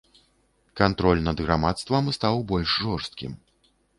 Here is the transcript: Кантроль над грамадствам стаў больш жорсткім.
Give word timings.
Кантроль 0.79 1.21
над 1.27 1.43
грамадствам 1.45 2.09
стаў 2.17 2.41
больш 2.53 2.71
жорсткім. 2.87 3.37